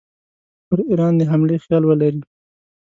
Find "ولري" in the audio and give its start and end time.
1.85-2.21